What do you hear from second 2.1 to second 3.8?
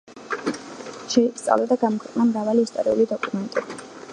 მრავალი ისტორიული დოკუმენტი.